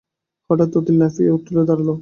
[0.49, 1.89] হঠাৎ অতীন লাফিয়ে উঠে দাঁড়াল।